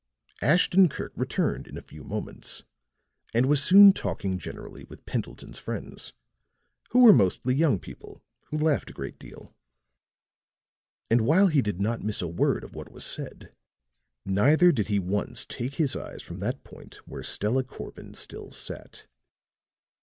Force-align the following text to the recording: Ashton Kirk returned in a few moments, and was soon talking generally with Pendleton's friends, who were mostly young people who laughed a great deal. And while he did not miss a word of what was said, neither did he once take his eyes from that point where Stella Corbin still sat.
Ashton 0.41 0.89
Kirk 0.89 1.13
returned 1.15 1.67
in 1.67 1.77
a 1.77 1.81
few 1.83 2.03
moments, 2.03 2.63
and 3.35 3.45
was 3.45 3.61
soon 3.63 3.93
talking 3.93 4.39
generally 4.39 4.83
with 4.83 5.05
Pendleton's 5.05 5.59
friends, 5.59 6.11
who 6.89 7.03
were 7.03 7.13
mostly 7.13 7.53
young 7.53 7.77
people 7.77 8.23
who 8.47 8.57
laughed 8.57 8.89
a 8.89 8.93
great 8.93 9.19
deal. 9.19 9.53
And 11.11 11.21
while 11.21 11.49
he 11.49 11.61
did 11.61 11.79
not 11.79 12.01
miss 12.01 12.19
a 12.23 12.27
word 12.27 12.63
of 12.63 12.73
what 12.73 12.91
was 12.91 13.05
said, 13.05 13.53
neither 14.25 14.71
did 14.71 14.87
he 14.87 14.97
once 14.97 15.45
take 15.45 15.75
his 15.75 15.95
eyes 15.95 16.23
from 16.23 16.39
that 16.39 16.63
point 16.63 16.95
where 17.07 17.21
Stella 17.21 17.63
Corbin 17.63 18.15
still 18.15 18.49
sat. 18.49 19.05